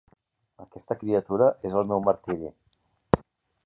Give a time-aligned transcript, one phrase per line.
[0.63, 2.53] Aquesta criatura és el meu martiri.